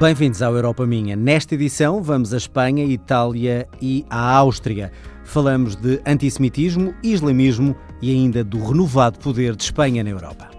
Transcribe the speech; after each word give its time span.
Bem-vindos 0.00 0.42
ao 0.42 0.54
Europa 0.54 0.86
Minha. 0.86 1.16
Nesta 1.16 1.56
edição 1.56 2.00
vamos 2.00 2.32
à 2.32 2.36
Espanha, 2.36 2.84
Itália 2.84 3.66
e 3.82 4.06
à 4.08 4.36
Áustria. 4.36 4.92
Falamos 5.24 5.74
de 5.74 6.00
antissemitismo, 6.06 6.94
islamismo 7.02 7.74
e 8.00 8.12
ainda 8.12 8.44
do 8.44 8.64
renovado 8.64 9.18
poder 9.18 9.56
de 9.56 9.64
Espanha 9.64 10.04
na 10.04 10.10
Europa. 10.10 10.50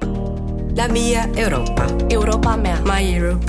La 0.76 0.90
mia 0.90 1.32
Europa. 1.38 1.88
Europa 2.12 2.58
minha. 2.58 2.82
My 2.82 3.16
Europe. 3.16 3.46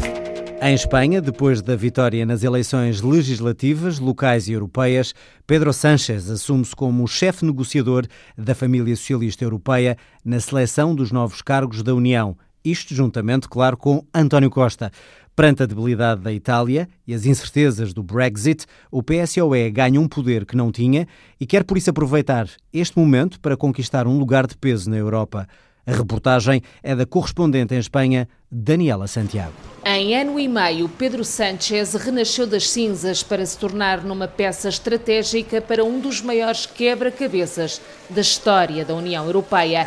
Em 0.62 0.74
Espanha, 0.74 1.20
depois 1.20 1.60
da 1.60 1.74
vitória 1.74 2.24
nas 2.24 2.44
eleições 2.44 3.00
legislativas, 3.00 3.98
locais 3.98 4.46
e 4.46 4.52
europeias, 4.52 5.12
Pedro 5.44 5.72
Sánchez 5.72 6.30
assume-se 6.30 6.76
como 6.76 7.02
o 7.02 7.08
chefe 7.08 7.44
negociador 7.44 8.06
da 8.38 8.54
família 8.54 8.94
socialista 8.94 9.42
europeia 9.42 9.96
na 10.24 10.38
seleção 10.38 10.94
dos 10.94 11.10
novos 11.10 11.42
cargos 11.42 11.82
da 11.82 11.92
União. 11.92 12.36
Isto 12.64 12.94
juntamente, 12.94 13.48
claro, 13.48 13.76
com 13.76 14.04
António 14.12 14.50
Costa. 14.50 14.90
Perante 15.34 15.62
a 15.62 15.66
debilidade 15.66 16.20
da 16.20 16.32
Itália 16.32 16.86
e 17.06 17.14
as 17.14 17.24
incertezas 17.24 17.94
do 17.94 18.02
Brexit, 18.02 18.66
o 18.90 19.02
PSOE 19.02 19.70
ganha 19.70 19.98
um 19.98 20.06
poder 20.06 20.44
que 20.44 20.56
não 20.56 20.70
tinha 20.70 21.08
e 21.40 21.46
quer 21.46 21.64
por 21.64 21.78
isso 21.78 21.88
aproveitar 21.88 22.46
este 22.72 22.98
momento 22.98 23.40
para 23.40 23.56
conquistar 23.56 24.06
um 24.06 24.18
lugar 24.18 24.46
de 24.46 24.56
peso 24.58 24.90
na 24.90 24.96
Europa. 24.96 25.48
A 25.86 25.92
reportagem 25.92 26.60
é 26.82 26.94
da 26.94 27.06
correspondente 27.06 27.74
em 27.74 27.78
Espanha, 27.78 28.28
Daniela 28.52 29.06
Santiago. 29.06 29.52
Em 29.82 30.14
ano 30.14 30.38
e 30.38 30.46
meio, 30.46 30.90
Pedro 30.90 31.24
Sánchez 31.24 31.94
renasceu 31.94 32.46
das 32.46 32.68
cinzas 32.68 33.22
para 33.22 33.46
se 33.46 33.56
tornar 33.56 34.04
numa 34.04 34.28
peça 34.28 34.68
estratégica 34.68 35.58
para 35.62 35.82
um 35.82 35.98
dos 35.98 36.20
maiores 36.20 36.66
quebra-cabeças 36.66 37.80
da 38.10 38.20
história 38.20 38.84
da 38.84 38.94
União 38.94 39.24
Europeia. 39.24 39.86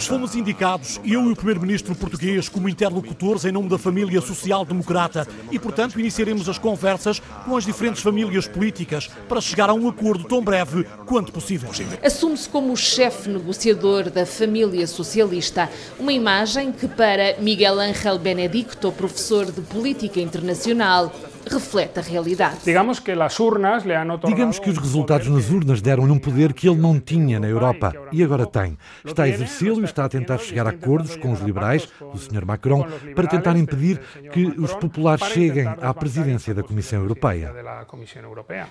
Fomos 0.00 0.34
indicados, 0.34 0.98
eu 1.04 1.28
e 1.28 1.32
o 1.32 1.36
Primeiro-Ministro 1.36 1.94
português, 1.94 2.48
como 2.48 2.70
interlocutores 2.70 3.44
em 3.44 3.52
nome 3.52 3.68
da 3.68 3.76
família 3.76 4.18
social-democrata 4.22 5.28
e, 5.50 5.58
portanto, 5.58 6.00
iniciaremos 6.00 6.48
as 6.48 6.56
conversas 6.56 7.20
com 7.44 7.54
as 7.54 7.66
diferentes 7.66 8.02
famílias 8.02 8.48
políticas 8.48 9.10
para 9.28 9.42
chegar 9.42 9.68
a 9.68 9.74
um 9.74 9.86
acordo 9.88 10.24
tão 10.24 10.42
breve 10.42 10.84
quanto 11.04 11.32
possível. 11.32 11.70
Assume-se 12.02 12.48
como 12.48 12.72
o 12.72 12.76
chefe 12.76 13.28
negociador 13.28 14.08
da 14.08 14.24
família 14.24 14.86
socialista, 14.86 15.68
uma 15.98 16.14
imagem 16.14 16.72
que, 16.72 16.88
para 16.88 17.36
Miguel 17.40 17.78
Ángel 18.04 18.18
Benedicto, 18.18 18.92
professor 18.92 19.50
de 19.50 19.62
Política 19.62 20.20
Internacional, 20.20 21.10
reflete 21.46 21.98
a 21.98 22.02
realidade. 22.02 22.58
Digamos 22.64 22.98
que 23.00 23.12
as 23.12 23.40
urnas 23.40 23.84
lhe 23.84 23.94
han 23.94 24.18
Digamos 24.26 24.58
que 24.58 24.70
os 24.70 24.78
resultados 24.78 25.28
nas 25.28 25.50
urnas 25.50 25.80
deram-lhe 25.80 26.12
um 26.12 26.18
poder 26.18 26.52
que 26.52 26.68
ele 26.68 26.78
não 26.78 27.00
tinha 27.00 27.40
na 27.40 27.48
Europa 27.48 27.94
e 28.12 28.22
agora 28.22 28.46
tem. 28.46 28.78
Está 29.04 29.24
a 29.24 29.28
exercê-lo 29.28 29.80
e 29.80 29.84
está 29.84 30.04
a 30.04 30.08
tentar 30.08 30.38
chegar 30.38 30.66
a 30.66 30.70
acordos 30.70 31.16
com 31.16 31.32
os 31.32 31.40
liberais, 31.40 31.88
do 32.00 32.18
Sr. 32.18 32.44
Macron, 32.44 32.86
para 33.14 33.26
tentar 33.26 33.56
impedir 33.56 34.00
que 34.32 34.46
os 34.46 34.74
populares 34.74 35.26
cheguem 35.28 35.66
à 35.66 35.94
presidência 35.94 36.54
da 36.54 36.62
Comissão 36.62 37.00
Europeia. 37.00 37.52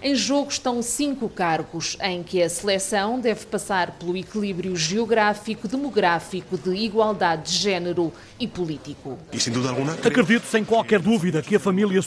Em 0.02 0.16
jogo 0.16 0.50
estão 0.52 0.82
cinco 0.82 1.28
cargos 1.30 1.98
em 2.02 2.22
que 2.24 2.42
a 2.42 2.50
seleção 2.50 3.20
deve 3.20 3.46
passar 3.46 3.92
pelo 3.92 4.16
equilíbrio 4.16 4.76
geográfico, 4.76 5.68
demográfico, 5.68 6.58
de 6.58 6.76
igualdade 6.76 7.52
de 7.52 7.58
género 7.58 8.12
e 8.40 8.48
político. 8.48 9.18
Acredito 10.06 10.46
sem 10.46 10.64
qualquer 10.64 11.00
dúvida 11.00 11.42
que 11.42 11.56
a 11.56 11.60
família 11.60 12.02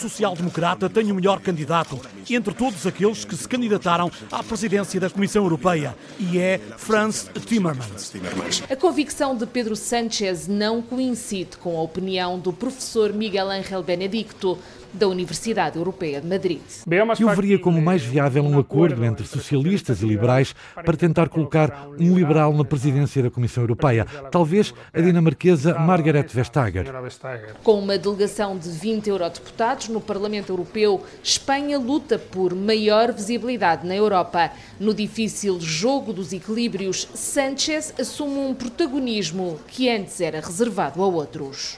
social-democrata 0.56 0.88
tem 0.88 1.12
o 1.12 1.14
melhor 1.14 1.40
candidato 1.40 2.00
entre 2.30 2.54
todos 2.54 2.86
aqueles 2.86 3.24
que 3.24 3.36
se 3.36 3.46
candidataram 3.46 4.10
à 4.32 4.42
presidência 4.42 4.98
da 4.98 5.10
Comissão 5.10 5.42
Europeia 5.42 5.94
e 6.18 6.38
é 6.38 6.58
Franz 6.78 7.30
Timmermans. 7.44 8.12
A 8.68 8.76
convicção 8.76 9.36
de 9.36 9.46
Pedro 9.46 9.76
Sánchez 9.76 10.48
não 10.48 10.80
coincide 10.80 11.56
com 11.58 11.76
a 11.78 11.82
opinião 11.82 12.38
do 12.38 12.52
professor 12.52 13.12
Miguel 13.12 13.50
Ángel 13.50 13.82
Benedicto, 13.82 14.58
da 14.96 15.06
Universidade 15.08 15.76
Europeia 15.76 16.20
de 16.20 16.26
Madrid. 16.26 16.60
Eu 17.20 17.28
veria 17.30 17.58
como 17.58 17.80
mais 17.80 18.02
viável 18.02 18.44
um 18.44 18.58
acordo 18.58 19.04
entre 19.04 19.26
socialistas 19.26 20.02
e 20.02 20.06
liberais 20.06 20.54
para 20.74 20.96
tentar 20.96 21.28
colocar 21.28 21.88
um 21.98 22.14
liberal 22.14 22.52
na 22.52 22.64
presidência 22.64 23.22
da 23.22 23.30
Comissão 23.30 23.62
Europeia, 23.62 24.06
talvez 24.30 24.74
a 24.92 25.00
dinamarquesa 25.00 25.78
Margaret 25.78 26.26
Vestager. 26.28 26.86
Com 27.62 27.78
uma 27.78 27.98
delegação 27.98 28.56
de 28.56 28.68
20 28.70 29.08
eurodeputados 29.08 29.88
no 29.88 30.00
Parlamento 30.00 30.50
Europeu, 30.50 31.04
Espanha 31.22 31.78
luta 31.78 32.18
por 32.18 32.54
maior 32.54 33.12
visibilidade 33.12 33.86
na 33.86 33.94
Europa. 33.94 34.50
No 34.78 34.94
difícil 34.94 35.60
jogo 35.60 36.12
dos 36.12 36.32
equilíbrios, 36.32 37.08
Sánchez 37.14 37.94
assume 37.98 38.38
um 38.38 38.54
protagonismo 38.54 39.58
que 39.68 39.88
antes 39.88 40.20
era 40.20 40.40
reservado 40.40 41.02
a 41.02 41.06
outros. 41.06 41.76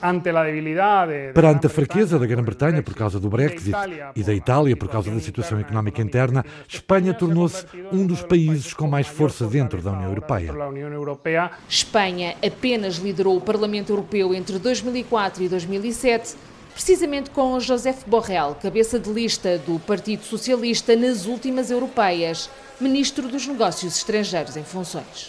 Perante 1.34 1.66
a 1.66 1.70
fraqueza 1.70 2.18
da 2.18 2.26
Grã-Bretanha 2.26 2.82
por 2.82 2.94
causa 2.94 3.07
do 3.16 3.28
Brexit 3.28 3.72
e 4.16 4.22
da 4.22 4.34
Itália 4.34 4.76
por 4.76 4.88
causa 4.88 5.10
da 5.10 5.20
situação 5.20 5.58
económica 5.58 6.02
interna, 6.02 6.44
Espanha 6.68 7.14
tornou-se 7.14 7.64
um 7.92 8.06
dos 8.06 8.22
países 8.22 8.74
com 8.74 8.88
mais 8.88 9.06
força 9.06 9.46
dentro 9.46 9.80
da 9.80 9.92
União 9.92 10.08
Europeia. 10.10 11.50
Espanha 11.68 12.34
apenas 12.44 12.96
liderou 12.96 13.36
o 13.36 13.40
Parlamento 13.40 13.90
Europeu 13.90 14.34
entre 14.34 14.58
2004 14.58 15.44
e 15.44 15.48
2007 15.48 16.36
precisamente 16.74 17.30
com 17.30 17.58
José 17.58 17.92
Borrell, 18.06 18.54
cabeça 18.54 19.00
de 19.00 19.10
lista 19.12 19.58
do 19.58 19.80
Partido 19.80 20.22
Socialista 20.22 20.94
nas 20.94 21.26
últimas 21.26 21.72
europeias, 21.72 22.48
ministro 22.80 23.26
dos 23.26 23.48
Negócios 23.48 23.96
Estrangeiros 23.96 24.56
em 24.56 24.62
funções. 24.62 25.28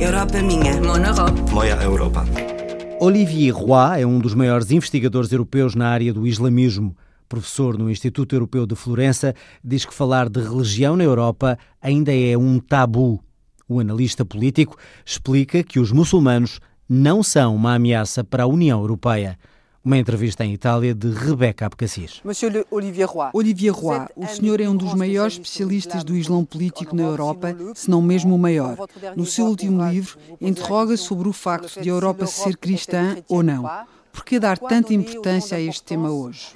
Europa 0.00 0.40
minha. 0.40 0.80
Mon 0.80 1.04
Europe. 1.04 1.52
Moja 1.52 1.82
Europa. 1.82 2.61
Olivier 3.04 3.52
Roy 3.52 4.02
é 4.02 4.06
um 4.06 4.20
dos 4.20 4.32
maiores 4.32 4.70
investigadores 4.70 5.32
europeus 5.32 5.74
na 5.74 5.88
área 5.88 6.14
do 6.14 6.24
islamismo. 6.24 6.96
Professor 7.28 7.76
no 7.76 7.90
Instituto 7.90 8.32
Europeu 8.32 8.64
de 8.64 8.76
Florença, 8.76 9.34
diz 9.64 9.84
que 9.84 9.92
falar 9.92 10.28
de 10.28 10.40
religião 10.40 10.96
na 10.96 11.02
Europa 11.02 11.58
ainda 11.80 12.14
é 12.14 12.38
um 12.38 12.60
tabu. 12.60 13.20
O 13.68 13.80
analista 13.80 14.24
político 14.24 14.76
explica 15.04 15.64
que 15.64 15.80
os 15.80 15.90
muçulmanos 15.90 16.60
não 16.88 17.24
são 17.24 17.56
uma 17.56 17.74
ameaça 17.74 18.22
para 18.22 18.44
a 18.44 18.46
União 18.46 18.78
Europeia. 18.78 19.36
Uma 19.84 19.98
entrevista 19.98 20.44
em 20.44 20.52
Itália 20.52 20.94
de 20.94 21.10
Rebeca 21.10 21.66
Abcacis. 21.66 22.20
Monsieur 22.22 22.64
Olivier 22.70 23.08
Roy. 23.08 23.30
Olivier 23.32 23.74
Roy, 23.74 24.06
o 24.14 24.28
senhor 24.28 24.60
é 24.60 24.68
um 24.68 24.76
dos 24.76 24.94
maiores 24.94 25.34
especialistas 25.34 26.04
do 26.04 26.14
Islão 26.14 26.44
político 26.44 26.94
na 26.94 27.02
Europa, 27.02 27.56
se 27.74 27.90
não 27.90 28.00
mesmo 28.00 28.32
o 28.32 28.38
maior. 28.38 28.76
No 29.16 29.26
seu 29.26 29.46
último 29.46 29.84
livro, 29.88 30.16
interroga 30.40 30.96
sobre 30.96 31.28
o 31.28 31.32
facto 31.32 31.80
de 31.80 31.90
a 31.90 31.92
Europa 31.92 32.26
ser 32.26 32.56
cristã 32.56 33.16
ou 33.28 33.42
não. 33.42 33.68
Por 34.12 34.24
que 34.24 34.38
dar 34.38 34.56
tanta 34.56 34.94
importância 34.94 35.56
a 35.56 35.60
este 35.60 35.82
tema 35.82 36.12
hoje? 36.12 36.46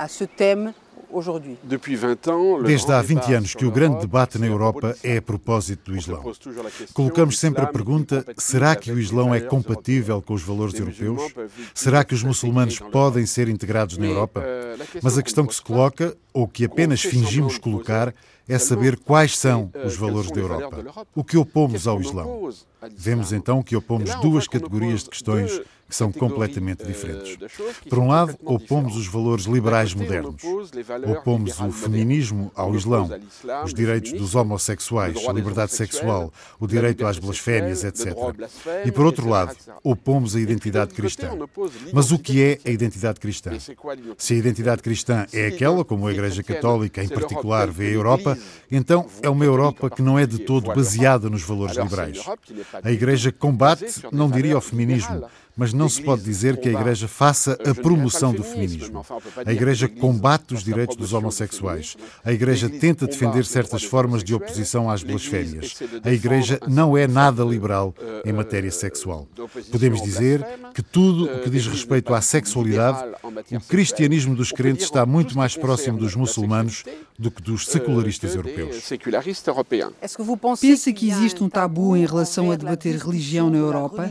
Desde 2.64 2.92
há 2.92 3.02
20 3.02 3.34
anos 3.34 3.54
que 3.54 3.64
o 3.64 3.70
grande 3.70 4.00
debate 4.00 4.38
na 4.38 4.46
Europa 4.46 4.96
é 5.02 5.18
a 5.18 5.22
propósito 5.22 5.90
do 5.90 5.96
Islão. 5.96 6.22
Colocamos 6.92 7.38
sempre 7.38 7.62
a 7.62 7.66
pergunta: 7.66 8.24
será 8.36 8.76
que 8.76 8.90
o 8.90 8.98
Islão 8.98 9.34
é 9.34 9.40
compatível 9.40 10.20
com 10.20 10.34
os 10.34 10.42
valores 10.42 10.78
europeus? 10.78 11.32
Será 11.74 12.04
que 12.04 12.14
os 12.14 12.22
muçulmanos 12.22 12.78
podem 12.78 13.26
ser 13.26 13.48
integrados 13.48 13.96
na 13.98 14.06
Europa? 14.06 14.44
Mas 15.02 15.16
a 15.16 15.22
questão 15.22 15.46
que 15.46 15.54
se 15.54 15.62
coloca, 15.62 16.16
ou 16.32 16.46
que 16.46 16.64
apenas 16.64 17.00
fingimos 17.00 17.58
colocar, 17.58 18.14
é 18.48 18.58
saber 18.58 18.96
quais 18.96 19.36
são 19.36 19.70
os 19.84 19.96
valores 19.96 20.30
da 20.30 20.40
Europa. 20.40 20.84
O 21.14 21.24
que 21.24 21.36
opomos 21.36 21.86
ao 21.86 22.00
Islão? 22.00 22.50
Vemos 22.96 23.32
então 23.32 23.62
que 23.62 23.76
opomos 23.76 24.14
duas 24.16 24.46
categorias 24.46 25.04
de 25.04 25.10
questões 25.10 25.60
que 25.88 25.94
são 25.94 26.10
completamente 26.10 26.84
diferentes. 26.84 27.38
Por 27.88 27.98
um 27.98 28.08
lado, 28.08 28.36
opomos 28.44 28.96
os 28.96 29.06
valores 29.06 29.44
liberais 29.44 29.94
modernos. 29.94 30.42
Opomos 31.06 31.60
o 31.60 31.70
feminismo 31.70 32.50
ao 32.54 32.74
Islão, 32.74 33.08
os 33.64 33.72
direitos 33.72 34.12
dos 34.12 34.34
homossexuais, 34.34 35.16
a 35.26 35.32
liberdade 35.32 35.72
sexual, 35.72 36.32
o 36.58 36.66
direito 36.66 37.06
às 37.06 37.18
blasfémias, 37.18 37.84
etc. 37.84 38.14
E 38.84 38.90
por 38.90 39.06
outro 39.06 39.28
lado, 39.28 39.56
opomos 39.82 40.34
a 40.34 40.40
identidade 40.40 40.92
cristã. 40.92 41.30
Mas 41.92 42.10
o 42.10 42.18
que 42.18 42.42
é 42.42 42.58
a 42.64 42.70
identidade 42.70 43.20
cristã? 43.20 43.52
Se 44.18 44.34
a 44.34 44.36
identidade 44.36 44.82
cristã 44.82 45.26
é 45.32 45.46
aquela 45.46 45.84
como 45.84 46.08
a 46.08 46.12
Igreja 46.12 46.42
Católica, 46.42 47.02
em 47.02 47.08
particular, 47.08 47.70
vê 47.70 47.86
a 47.86 47.92
Europa, 47.92 48.36
então 48.70 49.06
é 49.22 49.28
uma 49.28 49.44
Europa 49.44 49.88
que 49.88 50.02
não 50.02 50.18
é 50.18 50.26
de 50.26 50.40
todo 50.40 50.74
baseada 50.74 51.30
nos 51.30 51.42
valores 51.42 51.76
liberais. 51.76 52.24
A 52.82 52.90
Igreja 52.90 53.32
combate, 53.32 53.86
não 54.12 54.30
diria 54.30 54.56
o 54.56 54.60
feminismo, 54.60 55.26
mas 55.56 55.72
não 55.72 55.88
se 55.88 56.02
pode 56.02 56.22
dizer 56.22 56.58
que 56.58 56.68
a 56.68 56.72
Igreja 56.72 57.08
faça 57.08 57.58
a 57.66 57.74
promoção 57.74 58.32
do 58.32 58.44
feminismo. 58.44 59.04
A 59.44 59.52
Igreja 59.52 59.88
combate 59.88 60.54
os 60.54 60.62
direitos 60.62 60.96
dos 60.96 61.12
homossexuais. 61.12 61.96
A 62.24 62.32
Igreja 62.32 62.68
tenta 62.68 63.06
defender 63.06 63.44
certas 63.46 63.82
formas 63.82 64.22
de 64.22 64.34
oposição 64.34 64.90
às 64.90 65.02
blasfémias. 65.02 65.80
A 66.04 66.12
Igreja 66.12 66.60
não 66.68 66.96
é 66.96 67.06
nada 67.06 67.42
liberal 67.42 67.94
em 68.24 68.32
matéria 68.32 68.70
sexual. 68.70 69.26
Podemos 69.72 70.02
dizer 70.02 70.44
que 70.74 70.82
tudo 70.82 71.24
o 71.24 71.40
que 71.40 71.48
diz 71.48 71.66
respeito 71.66 72.12
à 72.12 72.20
sexualidade, 72.20 73.14
o 73.50 73.60
cristianismo 73.60 74.34
dos 74.34 74.52
crentes 74.52 74.84
está 74.84 75.06
muito 75.06 75.36
mais 75.36 75.56
próximo 75.56 75.98
dos 75.98 76.14
muçulmanos 76.14 76.84
do 77.18 77.30
que 77.30 77.40
dos 77.42 77.66
secularistas 77.66 78.34
europeus. 78.34 78.76
Pensa 80.60 80.92
que 80.92 81.08
existe 81.08 81.42
um 81.42 81.48
tabu 81.48 81.96
em 81.96 82.04
relação 82.04 82.50
a 82.50 82.56
debater 82.56 82.96
religião 82.96 83.48
na 83.48 83.56
Europa? 83.56 84.10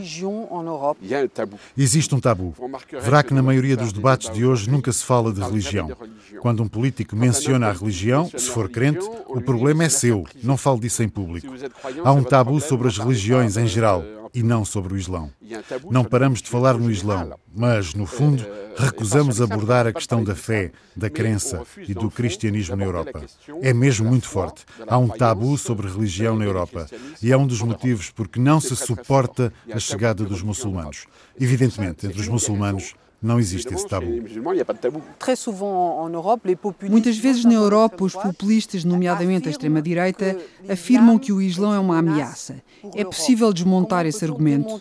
Existe 1.76 2.14
um 2.14 2.20
tabu. 2.20 2.54
Verá 3.02 3.22
que 3.22 3.34
na 3.34 3.42
maioria 3.42 3.76
dos 3.76 3.92
debates 3.92 4.30
de 4.30 4.44
hoje 4.44 4.70
nunca 4.70 4.92
se 4.92 5.04
fala 5.04 5.32
de 5.32 5.40
religião. 5.40 5.90
Quando 6.40 6.62
um 6.62 6.68
político 6.68 7.16
menciona 7.16 7.68
a 7.68 7.72
religião, 7.72 8.30
se 8.30 8.50
for 8.50 8.68
crente, 8.68 9.06
o 9.26 9.40
problema 9.40 9.84
é 9.84 9.88
seu. 9.88 10.24
Não 10.42 10.56
fale 10.56 10.80
disso 10.80 11.02
em 11.02 11.08
público. 11.08 11.48
Há 12.04 12.12
um 12.12 12.22
tabu 12.22 12.60
sobre 12.60 12.88
as 12.88 12.98
religiões 12.98 13.56
em 13.56 13.66
geral 13.66 14.02
e 14.36 14.42
não 14.42 14.66
sobre 14.66 14.92
o 14.92 14.98
Islão. 14.98 15.32
Não 15.90 16.04
paramos 16.04 16.42
de 16.42 16.50
falar 16.50 16.74
no 16.74 16.90
Islão, 16.90 17.38
mas, 17.54 17.94
no 17.94 18.04
fundo, 18.04 18.44
recusamos 18.76 19.40
abordar 19.40 19.86
a 19.86 19.94
questão 19.94 20.22
da 20.22 20.34
fé, 20.36 20.72
da 20.94 21.08
crença 21.08 21.62
e 21.88 21.94
do 21.94 22.10
cristianismo 22.10 22.76
na 22.76 22.84
Europa. 22.84 23.24
É 23.62 23.72
mesmo 23.72 24.06
muito 24.06 24.28
forte. 24.28 24.66
Há 24.86 24.98
um 24.98 25.08
tabu 25.08 25.56
sobre 25.56 25.88
religião 25.88 26.36
na 26.36 26.44
Europa 26.44 26.86
e 27.22 27.32
é 27.32 27.36
um 27.36 27.46
dos 27.46 27.62
motivos 27.62 28.10
porque 28.10 28.38
não 28.38 28.60
se 28.60 28.76
suporta 28.76 29.50
a 29.72 29.78
chegada 29.78 30.22
dos 30.22 30.42
muçulmanos. 30.42 31.06
Evidentemente, 31.40 32.06
entre 32.06 32.20
os 32.20 32.28
muçulmanos, 32.28 32.94
não 33.26 33.38
existe 33.40 33.74
esse 33.74 33.86
tabu. 33.86 34.06
Muitas 36.88 37.18
vezes 37.18 37.44
na 37.44 37.54
Europa, 37.54 38.04
os 38.04 38.14
populistas, 38.14 38.84
nomeadamente 38.84 39.48
a 39.48 39.50
extrema-direita, 39.50 40.38
afirmam 40.68 41.18
que 41.18 41.32
o 41.32 41.42
Islão 41.42 41.74
é 41.74 41.78
uma 41.78 41.98
ameaça. 41.98 42.62
É 42.94 43.04
possível 43.04 43.52
desmontar 43.52 44.06
esse 44.06 44.24
argumento? 44.24 44.80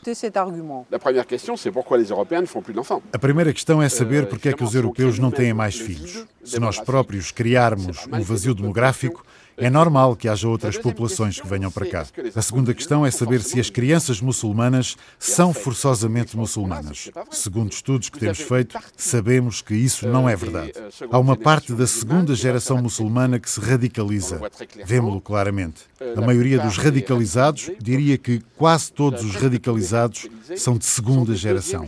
A 3.12 3.20
primeira 3.20 3.54
questão 3.54 3.82
é 3.82 3.90
saber 3.90 4.28
porque 4.28 4.50
é 4.50 4.54
que 4.54 4.64
os 4.64 4.76
europeus 4.76 5.18
não 5.18 5.32
têm 5.32 5.54
mais 5.54 5.76
filhos. 5.76 6.26
Se 6.44 6.60
nós 6.60 6.80
próprios 6.80 7.32
criarmos 7.32 8.06
um 8.12 8.22
vazio 8.22 8.54
demográfico, 8.54 9.26
é 9.58 9.70
normal 9.70 10.16
que 10.16 10.28
haja 10.28 10.48
outras 10.48 10.78
populações 10.78 11.40
que 11.40 11.48
venham 11.48 11.72
para 11.72 11.86
cá. 11.86 12.06
A 12.36 12.42
segunda 12.42 12.74
questão 12.74 13.06
é 13.06 13.12
saber 13.12 13.42
se 13.42 13.60
as 13.60 13.70
crianças 13.70 14.20
muçulmanas 14.22 14.96
são 15.18 15.54
forçosamente 15.54 16.36
muçulmanas. 16.36 17.10
Segundo 17.32 17.72
estudos 17.72 18.10
que 18.10 18.20
temos 18.20 18.40
feito, 18.40 18.78
sabemos 18.98 19.62
que 19.62 19.74
isso 19.74 20.08
não 20.08 20.28
é 20.28 20.36
verdade. 20.36 20.74
Há 21.10 21.18
uma 21.20 21.38
parte 21.38 21.74
da 21.74 21.88
segunda 21.88 22.36
geração 22.36 22.82
muçulmana 22.82 23.40
que 23.40 23.50
se 23.50 23.60
radicaliza. 23.60 24.42
Vemo-lo 24.86 25.22
claramente. 25.22 25.84
A 26.16 26.22
maioria 26.22 26.60
dos 26.60 26.78
radicalizados, 26.78 27.72
diria 27.80 28.18
que 28.18 28.42
quase 28.58 28.92
todos 28.92 29.24
os 29.24 29.36
radicalizados, 29.36 30.28
são 30.58 30.78
de 30.78 30.86
segunda 30.86 31.34
geração. 31.36 31.86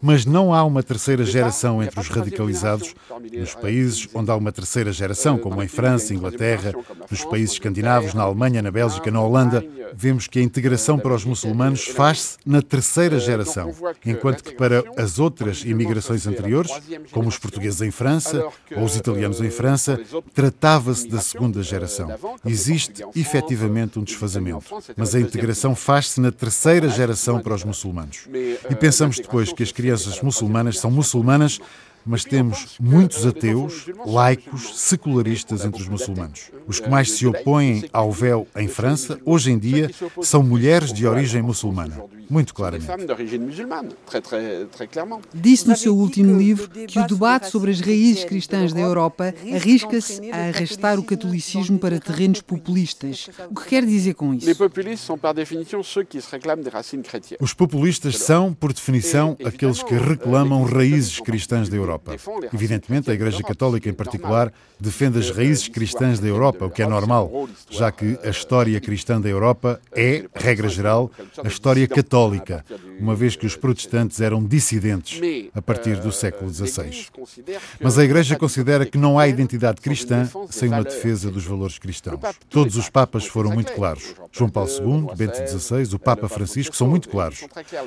Mas 0.00 0.24
não 0.24 0.54
há 0.54 0.64
uma 0.64 0.82
terceira 0.82 1.24
geração 1.24 1.82
entre 1.82 1.98
os 1.98 2.08
radicalizados 2.08 2.94
nos 3.32 3.54
países 3.54 4.08
onde 4.14 4.30
há 4.30 4.36
uma 4.36 4.52
terceira 4.52 4.92
geração, 4.92 5.38
como 5.38 5.62
em 5.62 5.68
França, 5.68 6.14
Inglaterra, 6.14 6.72
nos 7.10 7.24
países 7.24 7.52
escandinavos, 7.52 8.14
na 8.14 8.22
Alemanha, 8.22 8.62
na 8.62 8.70
Bélgica, 8.70 9.10
na 9.10 9.20
Holanda, 9.20 9.64
vemos 9.94 10.26
que 10.26 10.38
a 10.38 10.42
integração 10.42 10.98
para 10.98 11.14
os 11.14 11.24
muçulmanos 11.24 11.84
faz-se 11.84 12.38
na 12.46 12.62
terceira 12.62 13.18
geração, 13.18 13.74
enquanto 14.06 14.44
que 14.44 14.54
para 14.54 14.84
as 14.96 15.18
outras 15.18 15.64
imigrações 15.64 16.26
anteriores, 16.26 16.70
como 17.10 17.28
os 17.28 17.38
portugueses 17.38 17.80
em 17.82 17.90
França 17.90 18.46
ou 18.76 18.84
os 18.84 18.96
italianos 18.96 19.40
em 19.40 19.50
França, 19.50 20.00
tratava-se 20.34 21.08
da 21.08 21.20
segunda 21.20 21.62
geração. 21.62 22.08
Existe 22.44 23.04
efetivamente 23.16 23.98
um 23.98 24.04
desfazamento, 24.04 24.66
mas 24.96 25.14
a 25.14 25.20
integração 25.20 25.74
faz-se 25.74 26.20
na 26.20 26.30
terceira 26.30 26.88
geração 26.88 27.40
para 27.40 27.54
os 27.54 27.64
muçulmanos. 27.64 28.28
E 28.68 28.74
pensamos 28.74 29.16
depois 29.16 29.52
que 29.52 29.62
as 29.62 29.72
crianças 29.72 30.20
muçulmanas 30.20 30.78
são 30.78 30.90
muçulmanas 30.90 31.60
mas 32.04 32.24
temos 32.24 32.76
muitos 32.80 33.26
ateus, 33.26 33.86
laicos, 34.06 34.80
secularistas 34.80 35.64
entre 35.64 35.82
os 35.82 35.88
muçulmanos. 35.88 36.50
Os 36.66 36.80
que 36.80 36.88
mais 36.88 37.12
se 37.12 37.26
opõem 37.26 37.84
ao 37.92 38.10
véu 38.10 38.46
em 38.56 38.68
França, 38.68 39.20
hoje 39.24 39.50
em 39.50 39.58
dia, 39.58 39.90
são 40.22 40.42
mulheres 40.42 40.92
de 40.92 41.06
origem 41.06 41.42
muçulmana. 41.42 42.02
Muito 42.30 42.54
claramente. 42.54 42.88
Disse 45.34 45.68
no 45.68 45.76
seu 45.76 45.96
último 45.96 46.38
livro 46.38 46.70
que 46.70 46.98
o 46.98 47.06
debate 47.06 47.50
sobre 47.50 47.72
as 47.72 47.80
raízes 47.80 48.24
cristãs 48.24 48.72
da 48.72 48.78
Europa 48.80 49.34
arrisca-se 49.52 50.30
a 50.30 50.48
arrastar 50.48 50.98
o 50.98 51.02
catolicismo 51.02 51.78
para 51.78 51.98
terrenos 51.98 52.40
populistas. 52.40 53.28
O 53.50 53.54
que 53.56 53.68
quer 53.68 53.84
dizer 53.84 54.14
com 54.14 54.32
isso? 54.32 54.46
Os 57.40 57.52
populistas 57.52 58.16
são, 58.16 58.54
por 58.54 58.72
definição, 58.72 59.36
aqueles 59.44 59.82
que 59.82 59.94
reclamam 59.94 60.62
raízes 60.62 61.18
cristãs 61.18 61.68
da 61.68 61.76
Europa. 61.76 61.99
Europa. 62.00 62.50
Evidentemente, 62.52 63.10
a 63.10 63.14
Igreja 63.14 63.42
Católica, 63.42 63.88
em 63.88 63.92
particular, 63.92 64.52
defende 64.78 65.18
as 65.18 65.30
raízes 65.30 65.68
cristãs 65.68 66.18
da 66.18 66.26
Europa, 66.26 66.64
o 66.66 66.70
que 66.70 66.82
é 66.82 66.86
normal, 66.86 67.48
já 67.68 67.92
que 67.92 68.18
a 68.24 68.28
história 68.28 68.80
cristã 68.80 69.20
da 69.20 69.28
Europa 69.28 69.80
é, 69.92 70.24
regra 70.34 70.68
geral, 70.68 71.10
a 71.42 71.48
história 71.48 71.86
católica, 71.86 72.64
uma 72.98 73.14
vez 73.14 73.36
que 73.36 73.46
os 73.46 73.56
protestantes 73.56 74.20
eram 74.20 74.42
dissidentes 74.42 75.20
a 75.54 75.60
partir 75.60 75.96
do 76.00 76.10
século 76.10 76.50
XVI. 76.52 77.06
Mas 77.80 77.98
a 77.98 78.04
Igreja 78.04 78.36
considera 78.36 78.86
que 78.86 78.98
não 78.98 79.18
há 79.18 79.28
identidade 79.28 79.80
cristã 79.80 80.28
sem 80.50 80.68
uma 80.68 80.82
defesa 80.82 81.30
dos 81.30 81.44
valores 81.44 81.78
cristãos. 81.78 82.20
Todos 82.48 82.76
os 82.76 82.88
papas 82.88 83.26
foram 83.26 83.50
muito 83.50 83.72
claros. 83.72 84.14
João 84.32 84.50
Paulo 84.50 84.70
II, 84.70 85.16
Bento 85.16 85.36
XVI, 85.36 85.94
o 85.94 85.98
Papa 85.98 86.28
Francisco 86.28 86.74
são 86.76 86.86
muito 86.86 87.08
claros. 87.08 87.44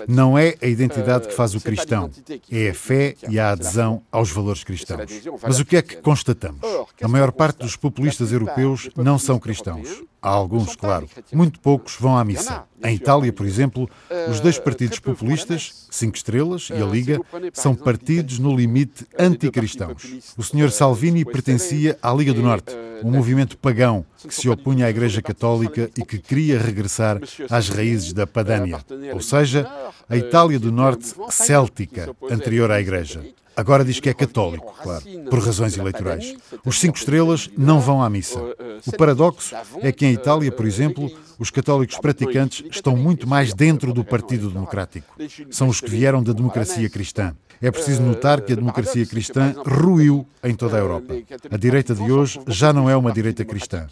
Não 0.07 0.37
é 0.37 0.55
a 0.61 0.67
identidade 0.67 1.27
que 1.27 1.33
faz 1.33 1.55
o 1.55 1.61
cristão, 1.61 2.09
é 2.51 2.69
a 2.69 2.73
fé 2.73 3.15
e 3.29 3.39
a 3.39 3.51
adesão 3.51 3.92
aos 4.11 4.31
valores 4.31 4.63
cristãos. 4.63 5.09
Mas 5.41 5.59
o 5.59 5.65
que 5.65 5.77
é 5.77 5.81
que 5.81 5.97
constatamos? 5.97 6.61
A 7.01 7.07
maior 7.07 7.31
parte 7.31 7.59
dos 7.59 7.75
populistas 7.75 8.31
europeus 8.31 8.89
não 8.95 9.17
são 9.19 9.39
cristãos. 9.39 10.03
Há 10.21 10.29
alguns, 10.29 10.73
claro. 10.77 11.09
Muito 11.33 11.59
poucos 11.59 11.97
vão 11.99 12.17
à 12.17 12.23
missa. 12.23 12.63
Em 12.81 12.95
Itália, 12.95 13.33
por 13.33 13.45
exemplo, 13.45 13.89
os 14.29 14.39
dois 14.39 14.57
partidos 14.57 14.97
populistas, 14.99 15.87
Cinco 15.91 16.15
Estrelas 16.15 16.69
e 16.69 16.81
a 16.81 16.85
Liga, 16.85 17.19
são 17.51 17.75
partidos 17.75 18.39
no 18.39 18.55
limite 18.55 19.05
anticristãos. 19.19 20.03
O 20.37 20.43
Sr. 20.43 20.71
Salvini 20.71 21.25
pertencia 21.25 21.97
à 22.01 22.13
Liga 22.13 22.33
do 22.33 22.41
Norte, 22.41 22.73
um 23.03 23.11
movimento 23.11 23.57
pagão 23.57 24.05
que 24.25 24.33
se 24.33 24.47
opunha 24.47 24.85
à 24.85 24.89
Igreja 24.89 25.21
Católica 25.21 25.89
e 25.97 26.05
que 26.05 26.17
queria 26.17 26.57
regressar 26.57 27.19
às 27.49 27.67
raízes 27.67 28.13
da 28.13 28.25
Padânia, 28.25 28.79
ou 29.13 29.19
seja, 29.19 29.69
a 30.07 30.15
Itália 30.15 30.57
do 30.57 30.71
Norte 30.71 31.13
céltica, 31.29 32.15
anterior 32.31 32.71
à 32.71 32.79
Igreja. 32.79 33.25
Agora 33.55 33.85
diz 33.85 33.99
que 33.99 34.09
é 34.09 34.13
católico, 34.13 34.73
claro, 34.81 35.03
por 35.29 35.39
razões 35.39 35.77
eleitorais. 35.77 36.35
Os 36.65 36.79
cinco 36.79 36.97
estrelas 36.97 37.49
não 37.57 37.79
vão 37.79 38.01
à 38.01 38.09
missa. 38.09 38.39
O 38.85 38.97
paradoxo 38.97 39.55
é 39.81 39.91
que 39.91 40.05
em 40.05 40.13
Itália, 40.13 40.51
por 40.51 40.65
exemplo, 40.65 41.11
os 41.37 41.49
católicos 41.49 41.97
praticantes 41.97 42.63
estão 42.71 42.95
muito 42.95 43.27
mais 43.27 43.53
dentro 43.53 43.93
do 43.93 44.03
Partido 44.03 44.49
Democrático. 44.49 45.15
São 45.51 45.67
os 45.67 45.79
que 45.79 45.89
vieram 45.89 46.23
da 46.23 46.33
democracia 46.33 46.89
cristã. 46.89 47.35
É 47.61 47.71
preciso 47.71 48.01
notar 48.01 48.41
que 48.41 48.53
a 48.53 48.55
democracia 48.55 49.05
cristã 49.05 49.55
ruiu 49.65 50.27
em 50.43 50.53
toda 50.53 50.75
a 50.75 50.79
Europa. 50.79 51.13
A 51.49 51.57
direita 51.57 51.95
de 51.95 52.11
hoje 52.11 52.39
já 52.47 52.73
não 52.73 52.89
é 52.89 52.95
uma 52.95 53.11
direita 53.11 53.45
cristã. 53.45 53.87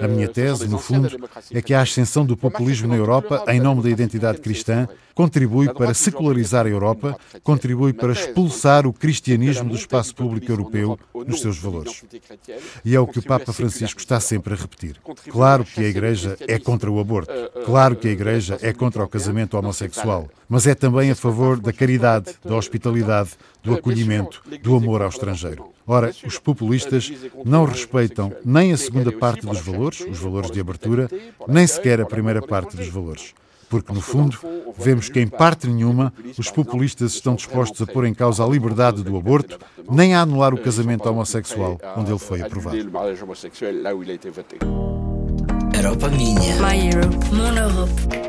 A 0.00 0.08
minha 0.08 0.28
tese, 0.28 0.68
no 0.68 0.78
fundo, 0.78 1.08
é 1.52 1.60
que 1.60 1.74
a 1.74 1.82
ascensão 1.82 2.24
do 2.24 2.36
populismo 2.36 2.88
na 2.88 2.96
Europa, 2.96 3.44
em 3.48 3.60
nome 3.60 3.82
da 3.82 3.90
identidade 3.90 4.38
cristã, 4.38 4.88
contribui 5.14 5.72
para 5.72 5.92
secularizar 5.94 6.66
a 6.66 6.68
Europa, 6.68 7.18
contribui 7.42 7.92
para 7.92 8.12
expulsar 8.12 8.86
o 8.86 8.92
cristianismo 8.92 9.68
do 9.68 9.74
espaço 9.74 10.14
público 10.14 10.50
europeu 10.52 10.96
nos 11.26 11.40
seus 11.40 11.58
valores. 11.58 12.04
E 12.84 12.94
é 12.94 13.00
o 13.00 13.06
que 13.06 13.18
o 13.18 13.22
Papa 13.22 13.52
Francisco 13.52 13.98
está 13.98 14.20
sempre 14.20 14.54
a 14.54 14.56
repetir. 14.56 14.96
Claro 15.28 15.64
que 15.64 15.80
a 15.80 15.88
Igreja 15.88 16.36
é 16.46 16.58
contra 16.58 16.88
o 16.88 17.00
aborto, 17.00 17.32
claro 17.64 17.96
que 17.96 18.06
a 18.06 18.12
Igreja 18.12 18.58
é 18.62 18.72
contra 18.72 19.02
o 19.02 19.08
casamento 19.08 19.56
homossexual, 19.58 20.28
mas 20.48 20.66
é 20.68 20.74
também 20.74 21.10
a 21.10 21.16
favor 21.16 21.58
da 21.58 21.72
caridade, 21.72 22.36
da 22.44 22.54
hospitalidade, 22.54 23.30
do 23.62 23.74
acolhimento, 23.74 24.40
do 24.62 24.76
amor 24.76 25.02
ao 25.02 25.08
estrangeiro. 25.08 25.77
Ora, 25.88 26.12
os 26.26 26.38
populistas 26.38 27.10
não 27.46 27.64
respeitam 27.64 28.30
nem 28.44 28.74
a 28.74 28.76
segunda 28.76 29.10
parte 29.10 29.46
dos 29.46 29.60
valores, 29.60 30.00
os 30.00 30.18
valores 30.18 30.50
de 30.50 30.60
abertura, 30.60 31.08
nem 31.48 31.66
sequer 31.66 31.98
a 31.98 32.04
primeira 32.04 32.42
parte 32.42 32.76
dos 32.76 32.88
valores. 32.88 33.32
Porque, 33.70 33.92
no 33.92 34.00
fundo, 34.00 34.38
vemos 34.76 35.08
que, 35.08 35.18
em 35.18 35.26
parte 35.26 35.66
nenhuma, 35.66 36.12
os 36.36 36.50
populistas 36.50 37.14
estão 37.14 37.34
dispostos 37.34 37.80
a 37.80 37.86
pôr 37.90 38.04
em 38.04 38.12
causa 38.12 38.44
a 38.44 38.48
liberdade 38.48 39.02
do 39.02 39.16
aborto, 39.16 39.58
nem 39.90 40.14
a 40.14 40.20
anular 40.20 40.52
o 40.52 40.58
casamento 40.58 41.08
homossexual, 41.08 41.78
onde 41.96 42.10
ele 42.10 42.18
foi 42.18 42.42
aprovado. 42.42 42.76
Europa 45.74 46.08
minha. 46.08 46.56
My 46.60 46.90
Europe. 46.90 47.16
Mon 47.32 47.56
Europe. 47.56 48.28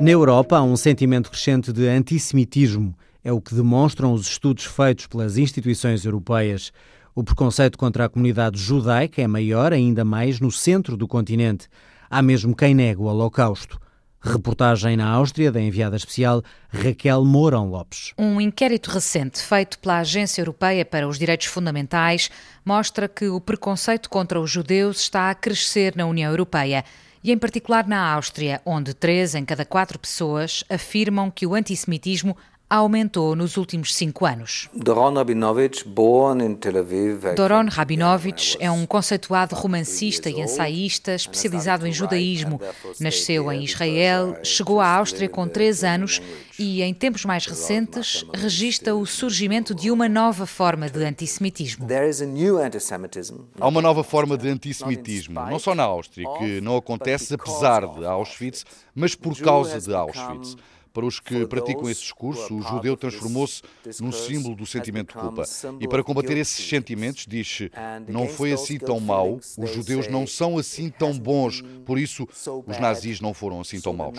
Na 0.00 0.10
Europa 0.10 0.56
há 0.56 0.62
um 0.62 0.76
sentimento 0.76 1.30
crescente 1.30 1.72
de 1.72 1.88
antissemitismo. 1.88 2.94
É 3.24 3.32
o 3.32 3.40
que 3.40 3.54
demonstram 3.54 4.12
os 4.12 4.28
estudos 4.28 4.64
feitos 4.64 5.06
pelas 5.06 5.36
instituições 5.36 6.04
europeias. 6.04 6.72
O 7.14 7.24
preconceito 7.24 7.76
contra 7.76 8.04
a 8.04 8.08
comunidade 8.08 8.58
judaica 8.58 9.20
é 9.20 9.26
maior, 9.26 9.72
ainda 9.72 10.04
mais, 10.04 10.38
no 10.38 10.52
centro 10.52 10.96
do 10.96 11.08
continente. 11.08 11.68
Há 12.08 12.22
mesmo 12.22 12.54
quem 12.54 12.74
negue 12.74 13.00
o 13.00 13.04
Holocausto. 13.04 13.78
Reportagem 14.20 14.96
na 14.96 15.08
Áustria 15.08 15.52
da 15.52 15.60
enviada 15.60 15.96
especial 15.96 16.42
Raquel 16.68 17.24
Mourão 17.24 17.70
Lopes. 17.70 18.12
Um 18.18 18.40
inquérito 18.40 18.90
recente 18.90 19.40
feito 19.40 19.78
pela 19.78 19.98
Agência 19.98 20.40
Europeia 20.40 20.84
para 20.84 21.06
os 21.06 21.18
Direitos 21.18 21.46
Fundamentais 21.46 22.28
mostra 22.64 23.08
que 23.08 23.28
o 23.28 23.40
preconceito 23.40 24.10
contra 24.10 24.40
os 24.40 24.50
judeus 24.50 25.00
está 25.00 25.30
a 25.30 25.34
crescer 25.34 25.94
na 25.94 26.06
União 26.06 26.30
Europeia 26.30 26.84
e, 27.22 27.30
em 27.30 27.38
particular, 27.38 27.86
na 27.86 28.12
Áustria, 28.12 28.60
onde 28.64 28.92
três 28.92 29.34
em 29.34 29.44
cada 29.44 29.64
quatro 29.64 29.98
pessoas 29.98 30.64
afirmam 30.68 31.30
que 31.30 31.46
o 31.46 31.54
antissemitismo 31.54 32.36
aumentou 32.68 33.34
nos 33.34 33.56
últimos 33.56 33.94
cinco 33.94 34.26
anos. 34.26 34.68
Doron 34.74 35.14
Rabinovich, 35.14 35.86
born 35.86 36.44
in 36.44 36.54
Tel 36.54 36.78
Aviv, 36.78 37.34
Doron 37.34 37.66
Rabinovich 37.68 38.56
é 38.60 38.70
um 38.70 38.84
conceituado 38.84 39.54
romancista 39.54 40.28
e 40.28 40.40
ensaísta 40.40 41.14
especializado 41.14 41.86
em 41.86 41.92
judaísmo. 41.92 42.60
Nasceu 43.00 43.50
em 43.50 43.64
Israel, 43.64 44.36
chegou 44.42 44.80
à 44.80 44.88
Áustria 44.88 45.28
com 45.28 45.48
três 45.48 45.82
anos 45.82 46.20
e, 46.58 46.82
em 46.82 46.92
tempos 46.92 47.24
mais 47.24 47.46
recentes, 47.46 48.24
registra 48.34 48.94
o 48.94 49.06
surgimento 49.06 49.74
de 49.74 49.90
uma 49.90 50.08
nova 50.08 50.44
forma 50.44 50.90
de 50.90 51.02
antissemitismo. 51.04 51.86
Há 53.60 53.68
uma 53.68 53.80
nova 53.80 54.04
forma 54.04 54.36
de 54.36 54.48
antissemitismo, 54.48 55.34
não 55.34 55.58
só 55.58 55.74
na 55.74 55.84
Áustria, 55.84 56.26
que 56.38 56.60
não 56.60 56.76
acontece 56.76 57.32
apesar 57.34 57.86
de 57.86 58.04
Auschwitz, 58.04 58.66
mas 58.94 59.14
por 59.14 59.36
causa 59.38 59.80
de 59.80 59.94
Auschwitz. 59.94 60.56
Para 60.92 61.06
os 61.06 61.20
que 61.20 61.46
praticam 61.46 61.88
esse 61.88 62.02
discurso, 62.02 62.54
o 62.56 62.62
judeu 62.62 62.96
transformou-se 62.96 63.62
num 64.00 64.12
símbolo 64.12 64.54
do 64.54 64.66
sentimento 64.66 65.14
de 65.14 65.20
culpa. 65.20 65.44
E 65.80 65.88
para 65.88 66.02
combater 66.02 66.36
esses 66.36 66.68
sentimentos, 66.68 67.26
diz 67.26 67.68
não 68.08 68.28
foi 68.28 68.52
assim 68.52 68.78
tão 68.78 69.00
mau, 69.00 69.38
os 69.56 69.70
judeus 69.70 70.08
não 70.08 70.26
são 70.26 70.58
assim 70.58 70.90
tão 70.90 71.18
bons, 71.18 71.62
por 71.84 71.98
isso 71.98 72.28
os 72.66 72.78
nazis 72.78 73.20
não 73.20 73.32
foram 73.32 73.60
assim 73.60 73.80
tão 73.80 73.92
maus. 73.92 74.18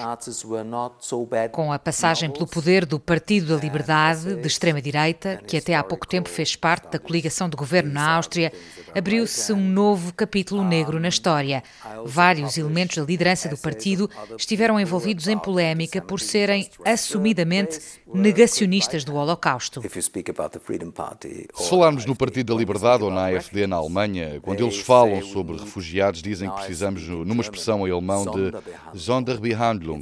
Com 1.51 1.71
a 1.71 1.79
passagem 1.79 2.29
pelo 2.29 2.47
poder 2.47 2.85
do 2.85 2.99
Partido 2.99 3.55
da 3.55 3.61
Liberdade, 3.61 4.35
de 4.35 4.47
extrema-direita, 4.47 5.41
que 5.45 5.57
até 5.57 5.75
há 5.75 5.83
pouco 5.83 6.07
tempo 6.07 6.29
fez 6.29 6.55
parte 6.55 6.89
da 6.91 6.99
coligação 6.99 7.49
de 7.49 7.55
governo 7.55 7.91
na 7.91 8.15
Áustria, 8.15 8.51
abriu-se 8.95 9.51
um 9.53 9.61
novo 9.61 10.13
capítulo 10.13 10.63
negro 10.63 10.99
na 10.99 11.07
história. 11.07 11.63
Vários 12.05 12.57
elementos 12.57 12.97
da 12.97 13.03
liderança 13.03 13.49
do 13.49 13.57
partido 13.57 14.09
estiveram 14.37 14.79
envolvidos 14.79 15.27
em 15.27 15.37
polémica 15.37 16.01
por 16.01 16.19
serem 16.19 16.58
assumidamente 16.85 17.79
negacionistas 18.13 19.03
do 19.03 19.15
Holocausto. 19.15 19.81
Se 19.81 21.69
falarmos 21.69 22.05
no 22.05 22.15
Partido 22.15 22.53
da 22.53 22.59
Liberdade 22.59 23.03
ou 23.03 23.11
na 23.11 23.27
AfD 23.27 23.67
na 23.67 23.75
Alemanha, 23.75 24.39
quando 24.41 24.61
eles 24.63 24.79
falam 24.79 25.21
sobre 25.21 25.57
refugiados, 25.57 26.21
dizem 26.21 26.49
que 26.49 26.55
precisamos, 26.55 27.07
numa 27.07 27.41
expressão 27.41 27.87
em 27.87 27.91
alemão, 27.91 28.25
de 28.25 28.99
Sonderbehandlung. 28.99 30.01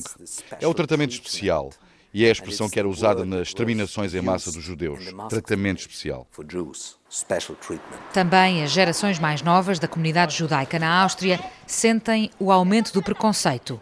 É 0.60 0.68
o 0.68 0.74
tratamento 0.74 1.12
especial. 1.12 1.72
E 2.14 2.26
é 2.26 2.30
a 2.30 2.32
expressão 2.32 2.70
que 2.70 2.80
era 2.80 2.88
usada 2.88 3.26
nas 3.26 3.50
exterminações 3.50 4.16
em 4.16 4.22
massa 4.22 4.52
dos 4.52 4.64
judeus. 4.64 5.14
Tratamento 5.30 5.82
especial. 5.82 6.26
Também 8.14 8.64
as 8.64 8.72
gerações 8.72 9.20
mais 9.20 9.42
novas 9.42 9.78
da 9.78 9.88
comunidade 9.88 10.36
judaica 10.36 10.80
na 10.80 11.04
Áustria 11.04 11.40
sentem 11.68 12.32
o 12.40 12.52
aumento 12.52 12.92
do 12.94 13.04
preconceito. 13.04 13.80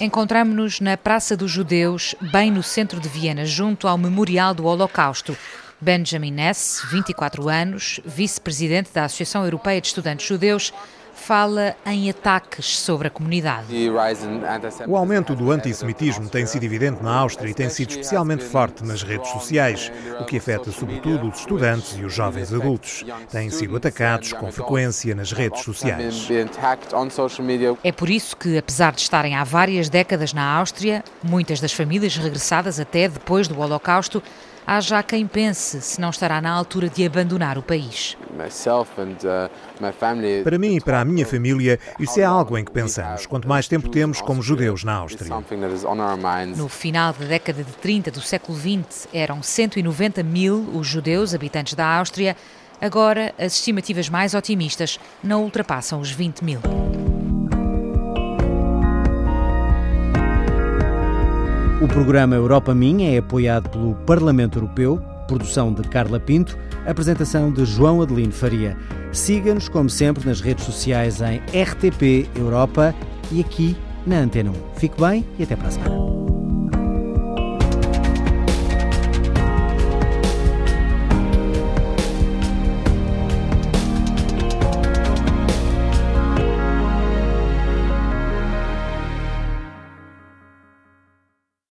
Encontramos-nos 0.00 0.80
na 0.80 0.96
Praça 0.96 1.36
dos 1.36 1.50
Judeus, 1.50 2.14
bem 2.32 2.50
no 2.50 2.62
centro 2.62 3.00
de 3.00 3.08
Viena, 3.08 3.44
junto 3.44 3.88
ao 3.88 3.96
Memorial 3.96 4.54
do 4.54 4.64
Holocausto. 4.66 5.36
Benjamin 5.80 6.38
Hess, 6.38 6.82
24 6.90 7.48
anos, 7.48 8.00
vice-presidente 8.04 8.90
da 8.92 9.06
Associação 9.06 9.44
Europeia 9.44 9.80
de 9.80 9.86
Estudantes 9.86 10.26
Judeus, 10.26 10.74
fala 11.20 11.76
em 11.84 12.08
ataques 12.08 12.78
sobre 12.78 13.08
a 13.08 13.10
comunidade. 13.10 13.66
O 14.88 14.96
aumento 14.96 15.34
do 15.34 15.50
antissemitismo 15.50 16.28
tem 16.28 16.46
sido 16.46 16.64
evidente 16.64 17.02
na 17.02 17.14
Áustria 17.14 17.50
e 17.50 17.54
tem 17.54 17.68
sido 17.68 17.90
especialmente 17.90 18.42
forte 18.42 18.82
nas 18.84 19.02
redes 19.02 19.28
sociais, 19.30 19.92
o 20.18 20.24
que 20.24 20.38
afeta 20.38 20.72
sobretudo 20.72 21.28
os 21.28 21.40
estudantes 21.40 21.96
e 21.98 22.04
os 22.04 22.14
jovens 22.14 22.52
adultos. 22.52 23.04
Têm 23.30 23.50
sido 23.50 23.76
atacados 23.76 24.32
com 24.32 24.50
frequência 24.50 25.14
nas 25.14 25.30
redes 25.30 25.62
sociais. 25.62 26.26
É 27.84 27.92
por 27.92 28.08
isso 28.08 28.36
que, 28.36 28.56
apesar 28.56 28.92
de 28.92 29.02
estarem 29.02 29.36
há 29.36 29.44
várias 29.44 29.88
décadas 29.88 30.32
na 30.32 30.58
Áustria, 30.58 31.04
muitas 31.22 31.60
das 31.60 31.72
famílias 31.72 32.16
regressadas 32.16 32.80
até 32.80 33.08
depois 33.08 33.46
do 33.46 33.60
Holocausto 33.60 34.22
há 34.70 34.80
já 34.80 35.02
quem 35.02 35.26
pense 35.26 35.80
se 35.80 36.00
não 36.00 36.10
estará 36.10 36.40
na 36.40 36.48
altura 36.48 36.88
de 36.88 37.04
abandonar 37.04 37.58
o 37.58 37.62
país. 37.62 38.16
Uh, 38.30 39.50
para 40.44 40.58
mim 40.58 40.76
e 40.76 40.80
para 40.80 41.00
a 41.00 41.04
minha 41.04 41.26
família, 41.26 41.76
isso 41.98 42.20
é 42.20 42.22
algo 42.22 42.56
em 42.56 42.64
que 42.64 42.70
pensamos, 42.70 43.26
quanto 43.26 43.48
mais 43.48 43.66
tempo 43.66 43.88
temos 43.88 44.20
como 44.20 44.40
judeus 44.40 44.84
na 44.84 44.94
Áustria. 44.94 45.28
No 46.56 46.68
final 46.68 47.12
da 47.12 47.26
década 47.26 47.64
de 47.64 47.72
30 47.72 48.12
do 48.12 48.20
século 48.20 48.56
XX, 48.56 49.08
eram 49.12 49.42
190 49.42 50.22
mil 50.22 50.70
os 50.72 50.86
judeus 50.86 51.34
habitantes 51.34 51.74
da 51.74 51.98
Áustria. 51.98 52.36
Agora, 52.80 53.34
as 53.36 53.54
estimativas 53.54 54.08
mais 54.08 54.34
otimistas 54.34 55.00
não 55.22 55.42
ultrapassam 55.42 56.00
os 56.00 56.12
20 56.12 56.44
mil. 56.44 56.60
O 61.80 61.88
programa 61.88 62.36
Europa 62.36 62.74
Minha 62.74 63.14
é 63.14 63.18
apoiado 63.18 63.70
pelo 63.70 63.94
Parlamento 63.94 64.58
Europeu, 64.58 65.00
produção 65.26 65.72
de 65.72 65.80
Carla 65.88 66.20
Pinto, 66.20 66.58
apresentação 66.86 67.50
de 67.50 67.64
João 67.64 68.02
Adelino 68.02 68.32
Faria. 68.32 68.76
Siga-nos, 69.12 69.66
como 69.66 69.88
sempre, 69.88 70.26
nas 70.26 70.42
redes 70.42 70.66
sociais 70.66 71.22
em 71.22 71.38
RTP 71.58 72.28
Europa 72.36 72.94
e 73.32 73.40
aqui 73.40 73.74
na 74.06 74.18
Antena 74.18 74.50
1. 74.50 74.54
Fique 74.78 75.00
bem 75.00 75.24
e 75.38 75.42
até 75.42 75.56
para 75.56 75.68
a 75.68 75.70
semana. 75.70 76.29